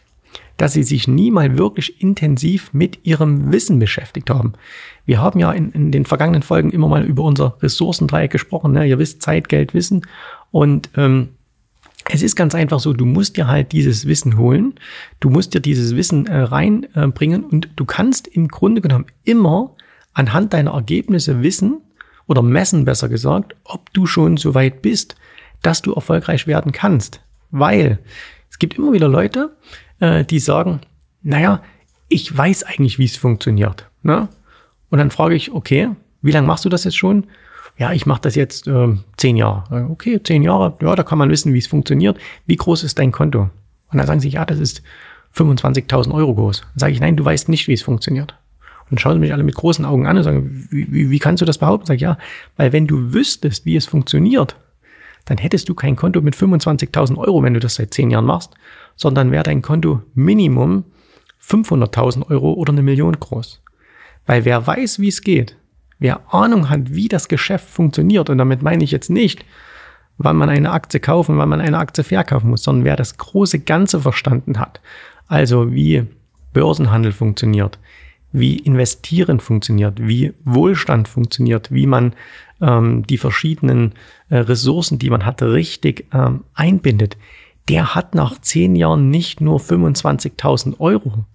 dass 0.57 0.73
sie 0.73 0.83
sich 0.83 1.07
nie 1.07 1.31
mal 1.31 1.57
wirklich 1.57 2.01
intensiv 2.01 2.73
mit 2.73 2.99
ihrem 3.03 3.51
Wissen 3.51 3.79
beschäftigt 3.79 4.29
haben. 4.29 4.53
Wir 5.05 5.21
haben 5.21 5.39
ja 5.39 5.51
in, 5.51 5.71
in 5.71 5.91
den 5.91 6.05
vergangenen 6.05 6.43
Folgen 6.43 6.71
immer 6.71 6.87
mal 6.87 7.03
über 7.03 7.23
unser 7.23 7.57
Ressourcendreieck 7.61 8.31
gesprochen. 8.31 8.71
Ne? 8.71 8.87
Ihr 8.87 8.99
wisst, 8.99 9.21
Zeit, 9.21 9.49
Geld, 9.49 9.73
Wissen. 9.73 10.05
Und 10.51 10.89
ähm, 10.95 11.29
es 12.09 12.21
ist 12.21 12.35
ganz 12.35 12.55
einfach 12.55 12.79
so, 12.79 12.93
du 12.93 13.05
musst 13.05 13.35
dir 13.35 13.47
halt 13.47 13.71
dieses 13.71 14.05
Wissen 14.05 14.37
holen, 14.37 14.75
du 15.19 15.29
musst 15.29 15.53
dir 15.53 15.59
dieses 15.59 15.95
Wissen 15.95 16.27
äh, 16.27 16.37
reinbringen 16.37 17.43
äh, 17.43 17.45
und 17.47 17.69
du 17.75 17.85
kannst 17.85 18.27
im 18.27 18.47
Grunde 18.47 18.81
genommen 18.81 19.05
immer 19.23 19.71
anhand 20.13 20.53
deiner 20.53 20.71
Ergebnisse 20.71 21.41
wissen 21.41 21.81
oder 22.27 22.41
messen, 22.41 22.85
besser 22.85 23.09
gesagt, 23.09 23.55
ob 23.63 23.91
du 23.93 24.05
schon 24.05 24.37
so 24.37 24.53
weit 24.53 24.81
bist, 24.81 25.15
dass 25.61 25.81
du 25.81 25.93
erfolgreich 25.93 26.47
werden 26.47 26.71
kannst. 26.71 27.21
Weil 27.51 27.99
es 28.49 28.59
gibt 28.59 28.77
immer 28.77 28.93
wieder 28.93 29.07
Leute, 29.07 29.55
äh, 29.99 30.23
die 30.25 30.39
sagen, 30.39 30.81
naja, 31.21 31.61
ich 32.07 32.35
weiß 32.35 32.63
eigentlich, 32.63 32.99
wie 32.99 33.05
es 33.05 33.17
funktioniert. 33.17 33.89
Ne? 34.03 34.27
Und 34.89 34.99
dann 34.99 35.11
frage 35.11 35.35
ich, 35.35 35.51
okay, 35.51 35.89
wie 36.21 36.31
lange 36.31 36.47
machst 36.47 36.65
du 36.65 36.69
das 36.69 36.83
jetzt 36.83 36.97
schon? 36.97 37.25
Ja, 37.77 37.91
ich 37.91 38.05
mache 38.05 38.21
das 38.21 38.35
jetzt 38.35 38.67
äh, 38.67 38.95
zehn 39.17 39.35
Jahre. 39.35 39.89
Okay, 39.89 40.21
zehn 40.23 40.43
Jahre, 40.43 40.77
ja, 40.81 40.95
da 40.95 41.03
kann 41.03 41.17
man 41.17 41.29
wissen, 41.29 41.53
wie 41.53 41.57
es 41.57 41.67
funktioniert. 41.67 42.17
Wie 42.45 42.55
groß 42.55 42.83
ist 42.83 42.99
dein 42.99 43.11
Konto? 43.11 43.49
Und 43.91 43.97
dann 43.97 44.07
sagen 44.07 44.19
sie, 44.19 44.29
ja, 44.29 44.45
das 44.45 44.59
ist 44.59 44.81
25.000 45.35 46.13
Euro 46.13 46.35
groß. 46.35 46.61
Dann 46.61 46.79
sage 46.79 46.93
ich, 46.93 46.99
nein, 46.99 47.17
du 47.17 47.25
weißt 47.25 47.49
nicht, 47.49 47.67
wie 47.67 47.73
es 47.73 47.81
funktioniert. 47.81 48.35
Und 48.83 48.91
dann 48.91 48.97
schauen 48.99 49.13
sie 49.13 49.19
mich 49.19 49.33
alle 49.33 49.43
mit 49.43 49.55
großen 49.55 49.83
Augen 49.83 50.07
an 50.07 50.17
und 50.17 50.23
sagen, 50.23 50.67
wie, 50.69 50.91
wie, 50.91 51.09
wie 51.09 51.19
kannst 51.19 51.41
du 51.41 51.45
das 51.45 51.57
behaupten? 51.57 51.87
Sag 51.87 51.95
ich, 51.95 52.01
ja, 52.01 52.17
weil 52.55 52.71
wenn 52.71 52.87
du 52.87 53.13
wüsstest, 53.13 53.65
wie 53.65 53.75
es 53.75 53.85
funktioniert, 53.85 54.55
dann 55.25 55.37
hättest 55.37 55.67
du 55.67 55.73
kein 55.73 55.95
Konto 55.95 56.21
mit 56.21 56.35
25.000 56.35 57.17
Euro, 57.17 57.41
wenn 57.43 57.55
du 57.55 57.59
das 57.59 57.75
seit 57.75 57.93
zehn 57.93 58.11
Jahren 58.11 58.25
machst, 58.25 58.53
sondern 58.95 59.31
wäre 59.31 59.43
dein 59.43 59.61
Konto 59.61 60.01
Minimum 60.13 60.85
500.000 61.41 62.29
Euro 62.29 62.53
oder 62.53 62.73
eine 62.73 62.81
Million 62.81 63.19
groß. 63.19 63.61
Weil 64.25 64.45
wer 64.45 64.65
weiß, 64.65 64.99
wie 64.99 65.09
es 65.09 65.21
geht, 65.21 65.57
wer 65.99 66.33
Ahnung 66.33 66.69
hat, 66.69 66.93
wie 66.93 67.07
das 67.07 67.27
Geschäft 67.27 67.69
funktioniert, 67.69 68.29
und 68.29 68.37
damit 68.37 68.61
meine 68.61 68.83
ich 68.83 68.91
jetzt 68.91 69.09
nicht, 69.09 69.45
wann 70.17 70.37
man 70.37 70.49
eine 70.49 70.71
Aktie 70.71 70.99
kaufen, 70.99 71.37
wann 71.37 71.49
man 71.49 71.61
eine 71.61 71.77
Aktie 71.77 72.03
verkaufen 72.03 72.49
muss, 72.49 72.63
sondern 72.63 72.85
wer 72.85 72.95
das 72.95 73.17
große 73.17 73.59
Ganze 73.59 73.99
verstanden 73.99 74.59
hat. 74.59 74.79
Also 75.27 75.73
wie 75.73 76.05
Börsenhandel 76.53 77.11
funktioniert, 77.11 77.79
wie 78.31 78.57
Investieren 78.57 79.39
funktioniert, 79.39 79.99
wie 79.99 80.33
Wohlstand 80.43 81.07
funktioniert, 81.07 81.71
wie 81.71 81.87
man 81.87 82.13
ähm, 82.61 83.05
die 83.07 83.17
verschiedenen 83.17 83.93
äh, 84.29 84.37
Ressourcen, 84.37 84.99
die 84.99 85.09
man 85.09 85.25
hat, 85.25 85.41
richtig 85.41 86.07
ähm, 86.13 86.43
einbindet, 86.53 87.17
der 87.69 87.95
hat 87.95 88.15
nach 88.15 88.39
zehn 88.39 88.75
Jahren 88.75 89.09
nicht 89.09 89.41
nur 89.41 89.59
25.000 89.59 90.79
Euro. 90.79 91.25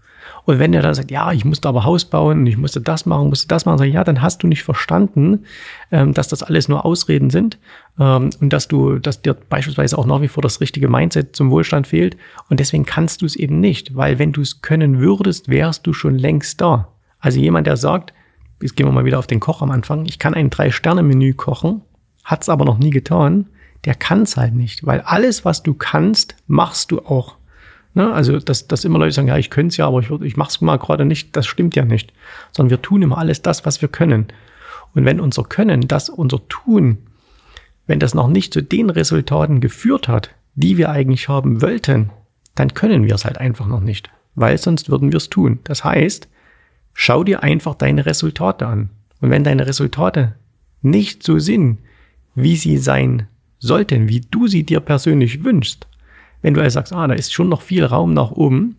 Und 0.45 0.59
wenn 0.59 0.73
er 0.73 0.83
dann 0.83 0.95
sagt, 0.95 1.11
ja, 1.11 1.33
ich 1.33 1.45
musste 1.45 1.69
aber 1.69 1.85
Haus 1.85 2.05
bauen 2.05 2.41
und 2.41 2.47
ich 2.47 2.57
musste 2.57 2.81
das 2.81 3.07
machen, 3.07 3.29
musste 3.29 3.49
das 3.49 3.67
machen, 3.67 3.79
sag 3.79 3.87
ich, 3.87 3.95
ja, 3.95 4.05
dann 4.05 4.23
hast 4.23 4.43
du 4.43 4.47
nicht 4.47 4.63
verstanden, 4.63 5.45
ähm, 5.91 6.15
dass 6.15 6.29
das 6.29 6.43
alles 6.43 6.69
nur 6.69 6.85
Ausreden 6.85 7.31
sind 7.31 7.59
ähm, 7.99 8.31
und 8.41 8.53
dass 8.53 8.69
du, 8.69 8.99
dass 8.99 9.23
dir 9.23 9.35
beispielsweise 9.35 9.99
auch 9.99 10.07
nach 10.07 10.23
wie 10.23 10.29
vor 10.29 10.43
das 10.43 10.61
richtige 10.61 10.89
Mindset 10.89 11.37
zum 11.37 11.51
Wohlstand 11.51 11.87
fehlt. 11.87 12.17
Und 12.49 12.61
deswegen 12.61 12.85
kannst 12.85 13.23
du 13.23 13.27
es 13.27 13.37
eben 13.37 13.61
nicht, 13.61 13.97
weil 13.97 14.19
wenn 14.19 14.33
du 14.33 14.41
es 14.41 14.63
können 14.63 15.01
würdest, 15.01 15.49
wärst 15.49 15.87
du 15.87 15.93
schon 15.93 16.17
längst 16.19 16.61
da. 16.61 16.89
Also 17.19 17.39
jemand, 17.39 17.67
der 17.67 17.77
sagt, 17.77 18.13
jetzt 18.63 18.77
gehen 18.77 18.87
wir 18.87 18.93
mal 18.93 19.05
wieder 19.05 19.19
auf 19.19 19.27
den 19.27 19.41
Koch 19.41 19.63
am 19.63 19.71
Anfang, 19.71 20.07
ich 20.07 20.19
kann 20.19 20.35
ein 20.35 20.51
Drei-Sterne-Menü 20.51 21.35
kochen, 21.35 21.83
hat 22.25 22.43
es 22.43 22.49
aber 22.49 22.65
noch 22.65 22.79
nie 22.79 22.91
getan, 22.91 23.47
der 23.85 23.95
kann 23.95 24.23
es 24.23 24.37
halt 24.37 24.55
nicht, 24.55 24.87
weil 24.87 25.01
alles, 25.01 25.45
was 25.45 25.63
du 25.63 25.75
kannst, 25.75 26.37
machst 26.47 26.91
du 26.91 27.01
auch. 27.01 27.37
Ne? 27.95 28.13
Also, 28.13 28.39
dass, 28.39 28.69
dass 28.69 28.85
immer 28.85 28.99
Leute 28.99 29.13
sagen, 29.13 29.29
ja, 29.29 29.39
ich 29.39 29.51
könnte 29.51 29.69
es 29.69 29.77
ja, 29.77 29.87
aber 29.87 30.01
ich, 30.01 30.11
ich 30.11 30.37
mache 30.37 30.51
es 30.51 30.61
mal 30.61 30.79
gerade 30.79 31.05
nicht, 31.05 31.37
das 31.37 31.47
stimmt 31.47 31.75
ja 31.77 31.85
nicht. 31.85 32.13
Sondern 32.53 32.71
wir 32.71 32.83
tun 32.83 33.03
immer 33.03 33.19
alles 33.19 33.43
das, 33.43 33.65
was 33.65 33.81
wir 33.81 33.89
können. 33.89 34.27
Und 34.95 35.05
wenn 35.05 35.21
unser 35.21 35.45
Können, 35.45 35.89
das 35.89 36.09
unser 36.09 36.47
Tun, 36.49 36.99
wenn 37.87 38.01
das 38.01 38.15
noch 38.15 38.29
nicht 38.29 38.53
zu 38.53 38.63
den 38.63 38.91
Resultaten 38.91 39.61
geführt 39.61 40.09
hat, 40.09 40.31
die 40.55 40.77
wir 40.77 40.91
eigentlich 40.91 41.29
haben 41.29 41.63
wollten, 41.63 42.11
dann 42.55 42.75
können 42.75 43.05
wir 43.05 43.15
es 43.15 43.25
halt 43.25 43.39
einfach 43.39 43.67
noch 43.67 43.81
nicht, 43.81 44.11
weil 44.35 44.59
sonst 44.59 44.91
würden 44.91 45.13
wir 45.13 45.17
es 45.17 45.31
tun. 45.31 45.61
Das 45.65 45.85
heißt, 45.85 46.29
schau 46.93 47.25
dir 47.25 47.43
einfach 47.43 47.75
deine 47.77 48.05
Resultate 48.07 48.67
an. 48.67 48.91
Und 49.21 49.31
wenn 49.31 49.45
deine 49.45 49.67
Resultate 49.67 50.35
nicht 50.83 51.23
so 51.23 51.39
sind, 51.39 51.79
wie 52.35 52.57
sie 52.57 52.79
sein 52.79 53.27
sollten, 53.61 54.09
wie 54.09 54.21
du 54.21 54.49
sie 54.49 54.65
dir 54.65 54.81
persönlich 54.81 55.45
wünschst, 55.45 55.87
wenn 56.43 56.55
du 56.55 56.61
also 56.61 56.75
sagst, 56.75 56.93
ah, 56.93 57.07
da 57.07 57.15
ist 57.15 57.33
schon 57.33 57.49
noch 57.49 57.63
viel 57.63 57.85
Raum 57.85 58.13
nach 58.13 58.33
oben, 58.33 58.77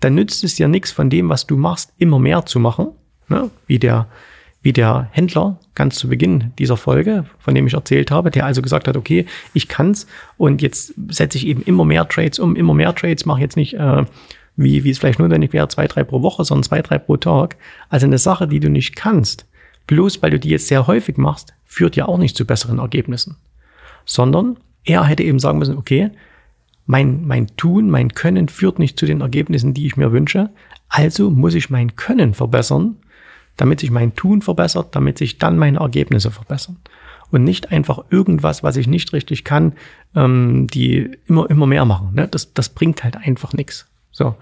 dann 0.00 0.14
nützt 0.14 0.44
es 0.44 0.54
dir 0.54 0.68
nichts 0.68 0.92
von 0.92 1.10
dem, 1.10 1.28
was 1.28 1.46
du 1.46 1.56
machst, 1.56 1.92
immer 1.98 2.18
mehr 2.20 2.46
zu 2.46 2.60
machen, 2.60 2.88
ne? 3.28 3.50
wie 3.66 3.78
der 3.78 4.06
wie 4.66 4.72
der 4.72 5.08
Händler 5.12 5.60
ganz 5.76 5.94
zu 5.94 6.08
Beginn 6.08 6.52
dieser 6.58 6.76
Folge, 6.76 7.24
von 7.38 7.54
dem 7.54 7.68
ich 7.68 7.74
erzählt 7.74 8.10
habe, 8.10 8.32
der 8.32 8.46
also 8.46 8.62
gesagt 8.62 8.88
hat, 8.88 8.96
okay, 8.96 9.24
ich 9.54 9.68
kann's 9.68 10.08
und 10.38 10.60
jetzt 10.60 10.92
setze 11.08 11.38
ich 11.38 11.46
eben 11.46 11.62
immer 11.62 11.84
mehr 11.84 12.08
Trades 12.08 12.40
um, 12.40 12.56
immer 12.56 12.74
mehr 12.74 12.92
Trades, 12.92 13.26
mache 13.26 13.42
jetzt 13.42 13.56
nicht, 13.56 13.74
äh, 13.74 14.04
wie, 14.56 14.82
wie 14.82 14.90
es 14.90 14.98
vielleicht 14.98 15.20
notwendig 15.20 15.52
wäre, 15.52 15.68
zwei, 15.68 15.86
drei 15.86 16.02
pro 16.02 16.20
Woche, 16.20 16.44
sondern 16.44 16.64
zwei, 16.64 16.82
drei 16.82 16.98
pro 16.98 17.16
Tag. 17.16 17.54
Also 17.90 18.06
eine 18.06 18.18
Sache, 18.18 18.48
die 18.48 18.58
du 18.58 18.68
nicht 18.68 18.96
kannst, 18.96 19.46
bloß 19.86 20.20
weil 20.20 20.32
du 20.32 20.40
die 20.40 20.48
jetzt 20.48 20.66
sehr 20.66 20.88
häufig 20.88 21.16
machst, 21.16 21.54
führt 21.64 21.94
ja 21.94 22.06
auch 22.06 22.18
nicht 22.18 22.36
zu 22.36 22.44
besseren 22.44 22.80
Ergebnissen. 22.80 23.36
Sondern 24.06 24.56
er 24.84 25.04
hätte 25.04 25.22
eben 25.22 25.38
sagen 25.38 25.58
müssen, 25.58 25.76
okay, 25.76 26.10
mein, 26.86 27.26
mein 27.26 27.48
Tun, 27.56 27.90
mein 27.90 28.14
Können 28.14 28.48
führt 28.48 28.78
nicht 28.78 28.98
zu 28.98 29.06
den 29.06 29.20
Ergebnissen, 29.20 29.74
die 29.74 29.86
ich 29.86 29.96
mir 29.96 30.12
wünsche. 30.12 30.50
Also 30.88 31.30
muss 31.30 31.54
ich 31.54 31.68
mein 31.68 31.96
Können 31.96 32.32
verbessern, 32.32 32.96
damit 33.56 33.80
sich 33.80 33.90
mein 33.90 34.14
Tun 34.14 34.40
verbessert, 34.40 34.94
damit 34.94 35.18
sich 35.18 35.38
dann 35.38 35.58
meine 35.58 35.80
Ergebnisse 35.80 36.30
verbessern. 36.30 36.76
Und 37.32 37.42
nicht 37.42 37.72
einfach 37.72 38.04
irgendwas, 38.10 38.62
was 38.62 38.76
ich 38.76 38.86
nicht 38.86 39.12
richtig 39.12 39.42
kann, 39.42 39.72
ähm, 40.14 40.68
die 40.68 41.10
immer, 41.26 41.50
immer 41.50 41.66
mehr 41.66 41.84
machen. 41.84 42.14
Ne? 42.14 42.28
Das, 42.28 42.54
das 42.54 42.68
bringt 42.68 43.02
halt 43.02 43.16
einfach 43.16 43.52
nichts. 43.52 43.88
So. 44.12 44.36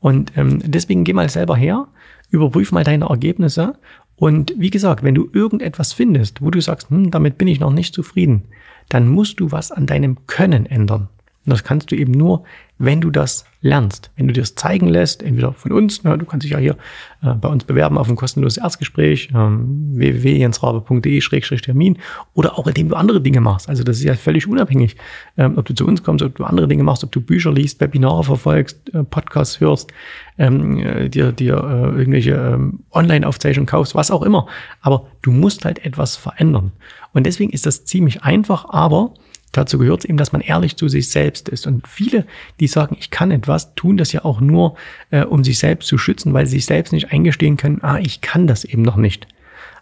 Und 0.00 0.36
ähm, 0.36 0.60
deswegen 0.62 1.04
geh 1.04 1.14
mal 1.14 1.30
selber 1.30 1.56
her, 1.56 1.88
überprüf 2.28 2.72
mal 2.72 2.84
deine 2.84 3.06
Ergebnisse. 3.06 3.78
Und 4.16 4.54
wie 4.56 4.70
gesagt, 4.70 5.02
wenn 5.02 5.14
du 5.14 5.28
irgendetwas 5.32 5.92
findest, 5.92 6.42
wo 6.42 6.50
du 6.50 6.60
sagst, 6.60 6.90
hm, 6.90 7.10
damit 7.10 7.38
bin 7.38 7.48
ich 7.48 7.60
noch 7.60 7.72
nicht 7.72 7.94
zufrieden, 7.94 8.44
dann 8.88 9.08
musst 9.08 9.40
du 9.40 9.52
was 9.52 9.72
an 9.72 9.86
deinem 9.86 10.26
Können 10.26 10.66
ändern. 10.66 11.08
Und 11.46 11.52
das 11.52 11.62
kannst 11.62 11.92
du 11.92 11.96
eben 11.96 12.12
nur, 12.12 12.42
wenn 12.78 13.00
du 13.00 13.10
das 13.10 13.44
lernst, 13.62 14.10
wenn 14.16 14.26
du 14.26 14.34
dir 14.34 14.42
das 14.42 14.56
zeigen 14.56 14.88
lässt, 14.88 15.22
entweder 15.22 15.52
von 15.52 15.72
uns, 15.72 16.04
ne, 16.04 16.18
du 16.18 16.26
kannst 16.26 16.44
dich 16.44 16.52
ja 16.52 16.58
hier 16.58 16.76
äh, 17.22 17.34
bei 17.34 17.48
uns 17.48 17.64
bewerben 17.64 17.98
auf 17.98 18.08
ein 18.08 18.16
kostenloses 18.16 18.58
Erstgespräch, 18.58 19.30
ähm, 19.34 19.92
www.jensrabe.de-termin 19.94 21.98
oder 22.34 22.58
auch 22.58 22.66
indem 22.66 22.88
du 22.88 22.96
andere 22.96 23.20
Dinge 23.20 23.40
machst. 23.40 23.68
Also 23.68 23.84
das 23.84 23.98
ist 23.98 24.04
ja 24.04 24.14
völlig 24.14 24.46
unabhängig, 24.46 24.96
ähm, 25.36 25.56
ob 25.56 25.66
du 25.66 25.74
zu 25.74 25.86
uns 25.86 26.02
kommst, 26.02 26.24
ob 26.24 26.34
du 26.34 26.44
andere 26.44 26.68
Dinge 26.68 26.82
machst, 26.82 27.04
ob 27.04 27.12
du 27.12 27.20
Bücher 27.20 27.52
liest, 27.52 27.80
Webinare 27.80 28.24
verfolgst, 28.24 28.92
äh, 28.92 29.04
Podcasts 29.04 29.60
hörst, 29.60 29.92
ähm, 30.36 30.78
äh, 30.78 31.08
dir, 31.08 31.32
dir 31.32 31.56
äh, 31.56 31.98
irgendwelche 31.98 32.34
ähm, 32.34 32.80
Online-Aufzeichnungen 32.92 33.66
kaufst, 33.66 33.94
was 33.94 34.10
auch 34.10 34.22
immer. 34.22 34.46
Aber 34.80 35.06
du 35.22 35.30
musst 35.30 35.64
halt 35.64 35.84
etwas 35.84 36.16
verändern. 36.16 36.72
Und 37.12 37.24
deswegen 37.24 37.52
ist 37.52 37.66
das 37.66 37.84
ziemlich 37.84 38.22
einfach, 38.22 38.66
aber 38.68 39.14
Dazu 39.52 39.78
gehört 39.78 40.00
es 40.00 40.04
eben, 40.04 40.18
dass 40.18 40.32
man 40.32 40.42
ehrlich 40.42 40.76
zu 40.76 40.88
sich 40.88 41.10
selbst 41.10 41.48
ist. 41.48 41.66
Und 41.66 41.86
viele, 41.88 42.26
die 42.60 42.66
sagen, 42.66 42.96
ich 42.98 43.10
kann 43.10 43.30
etwas, 43.30 43.74
tun 43.74 43.96
das 43.96 44.12
ja 44.12 44.24
auch 44.24 44.40
nur, 44.40 44.76
äh, 45.10 45.24
um 45.24 45.44
sich 45.44 45.58
selbst 45.58 45.88
zu 45.88 45.98
schützen, 45.98 46.34
weil 46.34 46.46
sie 46.46 46.56
sich 46.56 46.66
selbst 46.66 46.92
nicht 46.92 47.12
eingestehen 47.12 47.56
können, 47.56 47.82
ah, 47.82 47.98
ich 47.98 48.20
kann 48.20 48.46
das 48.46 48.64
eben 48.64 48.82
noch 48.82 48.96
nicht. 48.96 49.26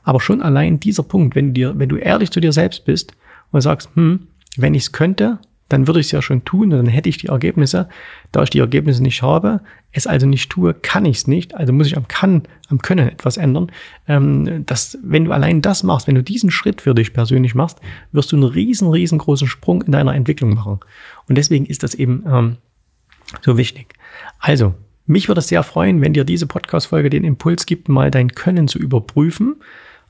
Aber 0.04 0.20
schon 0.20 0.42
allein 0.42 0.78
dieser 0.78 1.02
Punkt, 1.02 1.34
wenn 1.34 1.48
du 1.48 1.52
dir, 1.52 1.78
wenn 1.78 1.88
du 1.88 1.96
ehrlich 1.96 2.30
zu 2.30 2.40
dir 2.40 2.52
selbst 2.52 2.84
bist 2.84 3.14
und 3.50 3.62
sagst, 3.62 3.88
hm, 3.94 4.28
wenn 4.56 4.74
ich 4.74 4.84
es 4.84 4.92
könnte, 4.92 5.38
dann 5.68 5.86
würde 5.86 6.00
ich 6.00 6.06
es 6.06 6.12
ja 6.12 6.20
schon 6.20 6.44
tun 6.44 6.72
und 6.72 6.78
dann 6.78 6.86
hätte 6.86 7.08
ich 7.08 7.16
die 7.16 7.28
Ergebnisse. 7.28 7.88
Da 8.32 8.42
ich 8.42 8.50
die 8.50 8.58
Ergebnisse 8.58 9.02
nicht 9.02 9.22
habe, 9.22 9.60
es 9.92 10.06
also 10.06 10.26
nicht 10.26 10.50
tue, 10.50 10.74
kann 10.74 11.04
ich 11.06 11.18
es 11.18 11.26
nicht. 11.26 11.54
Also 11.54 11.72
muss 11.72 11.86
ich 11.86 11.96
am 11.96 12.06
Kann, 12.06 12.42
am 12.68 12.82
Können 12.82 13.08
etwas 13.08 13.36
ändern. 13.36 13.72
Ähm, 14.06 14.66
dass, 14.66 14.98
wenn 15.02 15.24
du 15.24 15.32
allein 15.32 15.62
das 15.62 15.82
machst, 15.82 16.06
wenn 16.06 16.16
du 16.16 16.22
diesen 16.22 16.50
Schritt 16.50 16.82
für 16.82 16.94
dich 16.94 17.12
persönlich 17.12 17.54
machst, 17.54 17.80
wirst 18.12 18.32
du 18.32 18.36
einen 18.36 18.44
riesen, 18.44 18.90
riesengroßen 18.90 19.48
Sprung 19.48 19.82
in 19.82 19.92
deiner 19.92 20.14
Entwicklung 20.14 20.54
machen. 20.54 20.80
Und 21.28 21.38
deswegen 21.38 21.64
ist 21.64 21.82
das 21.82 21.94
eben 21.94 22.24
ähm, 22.26 22.56
so 23.42 23.56
wichtig. 23.56 23.94
Also, 24.38 24.74
mich 25.06 25.28
würde 25.28 25.40
es 25.40 25.48
sehr 25.48 25.62
freuen, 25.62 26.00
wenn 26.00 26.14
dir 26.14 26.24
diese 26.24 26.46
Podcast-Folge 26.46 27.10
den 27.10 27.24
Impuls 27.24 27.66
gibt, 27.66 27.88
mal 27.88 28.10
dein 28.10 28.28
Können 28.28 28.68
zu 28.68 28.78
überprüfen 28.78 29.56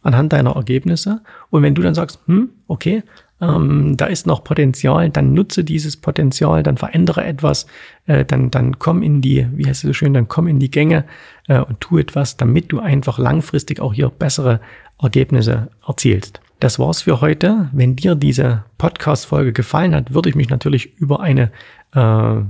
anhand 0.04 0.32
deiner 0.32 0.54
Ergebnisse. 0.54 1.22
Und 1.50 1.62
wenn 1.62 1.74
du 1.74 1.82
dann 1.82 1.94
sagst, 1.94 2.20
hm, 2.26 2.50
okay, 2.68 3.02
ähm, 3.48 3.96
da 3.96 4.06
ist 4.06 4.26
noch 4.26 4.44
Potenzial, 4.44 5.10
dann 5.10 5.34
nutze 5.34 5.64
dieses 5.64 5.96
Potenzial, 5.96 6.62
dann 6.62 6.76
verändere 6.76 7.24
etwas, 7.24 7.66
äh, 8.06 8.24
dann, 8.24 8.50
dann 8.50 8.78
komm 8.78 9.02
in 9.02 9.20
die, 9.20 9.46
wie 9.52 9.66
heißt 9.66 9.84
es 9.84 9.88
so 9.88 9.92
schön, 9.92 10.14
dann 10.14 10.28
komm 10.28 10.48
in 10.48 10.58
die 10.58 10.70
Gänge 10.70 11.04
äh, 11.48 11.58
und 11.58 11.80
tu 11.80 11.98
etwas, 11.98 12.36
damit 12.36 12.72
du 12.72 12.80
einfach 12.80 13.18
langfristig 13.18 13.80
auch 13.80 13.94
hier 13.94 14.08
bessere 14.08 14.60
Ergebnisse 15.00 15.68
erzielst. 15.86 16.40
Das 16.60 16.78
war's 16.78 17.02
für 17.02 17.20
heute. 17.20 17.68
Wenn 17.72 17.96
dir 17.96 18.14
diese 18.14 18.64
Podcast-Folge 18.78 19.52
gefallen 19.52 19.94
hat, 19.94 20.14
würde 20.14 20.28
ich 20.28 20.34
mich 20.34 20.48
natürlich 20.48 20.96
über 20.98 21.20
eine 21.20 21.50
äh, 21.94 22.42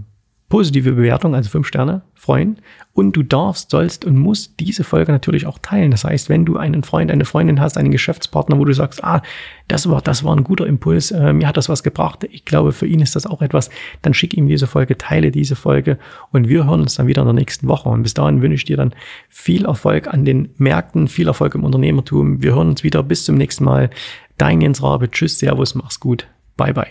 positive 0.48 0.92
Bewertung, 0.92 1.34
also 1.34 1.50
fünf 1.50 1.66
Sterne, 1.66 2.02
freuen. 2.14 2.58
Und 2.92 3.16
du 3.16 3.22
darfst, 3.22 3.70
sollst 3.70 4.04
und 4.04 4.16
musst 4.16 4.60
diese 4.60 4.84
Folge 4.84 5.10
natürlich 5.10 5.46
auch 5.46 5.58
teilen. 5.58 5.90
Das 5.90 6.04
heißt, 6.04 6.28
wenn 6.28 6.44
du 6.44 6.56
einen 6.56 6.84
Freund, 6.84 7.10
eine 7.10 7.24
Freundin 7.24 7.60
hast, 7.60 7.76
einen 7.76 7.90
Geschäftspartner, 7.90 8.58
wo 8.58 8.64
du 8.64 8.72
sagst, 8.72 9.02
ah, 9.02 9.22
das 9.66 9.88
war, 9.88 10.00
das 10.00 10.22
war 10.22 10.36
ein 10.36 10.44
guter 10.44 10.66
Impuls, 10.66 11.10
äh, 11.10 11.32
mir 11.32 11.48
hat 11.48 11.56
das 11.56 11.68
was 11.68 11.82
gebracht, 11.82 12.24
ich 12.30 12.44
glaube, 12.44 12.72
für 12.72 12.86
ihn 12.86 13.00
ist 13.00 13.16
das 13.16 13.26
auch 13.26 13.42
etwas, 13.42 13.70
dann 14.02 14.14
schick 14.14 14.34
ihm 14.34 14.46
diese 14.46 14.66
Folge, 14.66 14.96
teile 14.96 15.30
diese 15.30 15.56
Folge 15.56 15.98
und 16.30 16.48
wir 16.48 16.66
hören 16.66 16.82
uns 16.82 16.94
dann 16.94 17.06
wieder 17.06 17.22
in 17.22 17.28
der 17.28 17.34
nächsten 17.34 17.66
Woche. 17.66 17.88
Und 17.88 18.02
bis 18.02 18.14
dahin 18.14 18.42
wünsche 18.42 18.54
ich 18.54 18.64
dir 18.64 18.76
dann 18.76 18.94
viel 19.28 19.64
Erfolg 19.64 20.06
an 20.06 20.24
den 20.24 20.50
Märkten, 20.58 21.08
viel 21.08 21.26
Erfolg 21.26 21.54
im 21.54 21.64
Unternehmertum. 21.64 22.42
Wir 22.42 22.54
hören 22.54 22.68
uns 22.68 22.84
wieder. 22.84 23.02
Bis 23.02 23.24
zum 23.24 23.36
nächsten 23.36 23.64
Mal. 23.64 23.90
Dein 24.38 24.60
Jens 24.60 24.82
Rabe. 24.82 25.10
Tschüss, 25.10 25.38
Servus, 25.38 25.74
mach's 25.74 26.00
gut. 26.00 26.28
Bye, 26.56 26.74
bye. 26.74 26.86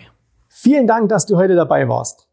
Vielen 0.50 0.88
Dank, 0.88 1.10
dass 1.10 1.26
du 1.26 1.38
heute 1.38 1.56
dabei 1.56 1.88
warst. 1.88 2.33